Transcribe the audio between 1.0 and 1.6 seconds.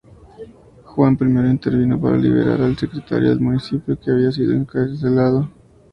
I